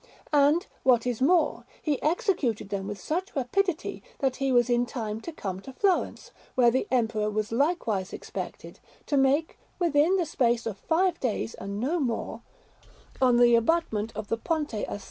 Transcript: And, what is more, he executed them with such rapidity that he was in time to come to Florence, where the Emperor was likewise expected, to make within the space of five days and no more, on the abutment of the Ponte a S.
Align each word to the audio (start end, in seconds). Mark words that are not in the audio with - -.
And, 0.33 0.65
what 0.81 1.05
is 1.05 1.21
more, 1.21 1.63
he 1.79 2.01
executed 2.01 2.69
them 2.69 2.87
with 2.87 2.99
such 2.99 3.35
rapidity 3.35 4.01
that 4.17 4.37
he 4.37 4.51
was 4.51 4.67
in 4.67 4.87
time 4.87 5.21
to 5.21 5.31
come 5.31 5.59
to 5.59 5.73
Florence, 5.73 6.31
where 6.55 6.71
the 6.71 6.87
Emperor 6.89 7.29
was 7.29 7.51
likewise 7.51 8.11
expected, 8.11 8.79
to 9.05 9.15
make 9.15 9.59
within 9.77 10.15
the 10.15 10.25
space 10.25 10.65
of 10.65 10.79
five 10.79 11.19
days 11.19 11.53
and 11.53 11.79
no 11.79 11.99
more, 11.99 12.41
on 13.21 13.37
the 13.37 13.53
abutment 13.53 14.11
of 14.15 14.27
the 14.29 14.37
Ponte 14.37 14.73
a 14.73 14.89
S. 14.89 14.99